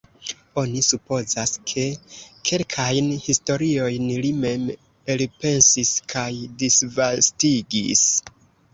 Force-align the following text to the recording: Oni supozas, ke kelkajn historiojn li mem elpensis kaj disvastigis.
Oni 0.59 0.79
supozas, 0.85 1.53
ke 1.71 1.83
kelkajn 2.51 3.13
historiojn 3.27 4.09
li 4.25 4.33
mem 4.41 4.67
elpensis 5.17 5.95
kaj 6.17 6.29
disvastigis. 6.65 8.07